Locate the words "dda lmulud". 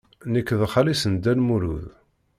1.15-1.85